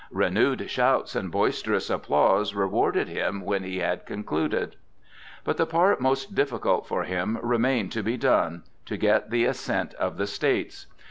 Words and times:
Renewed 0.09 0.67
shouts 0.67 1.15
and 1.15 1.31
boisterous 1.31 1.87
applause 1.87 2.55
rewarded 2.55 3.07
him 3.07 3.45
when 3.45 3.61
he 3.61 3.77
had 3.77 4.07
concluded. 4.07 4.75
But 5.43 5.57
the 5.57 5.67
part 5.67 6.01
most 6.01 6.33
difficult 6.33 6.87
for 6.87 7.03
him 7.03 7.37
remained 7.43 7.91
to 7.91 8.01
be 8.01 8.17
done,—to 8.17 8.97
get 8.97 9.29
the 9.29 9.45
assent 9.45 9.93
of 9.93 10.17
the 10.17 10.25
States. 10.25 10.87